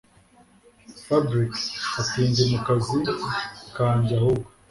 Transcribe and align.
Fabric 1.05 1.53
atindi 2.01 2.41
mukazi 2.51 2.97
kajye 3.75 4.13
ahubwo 4.19 4.49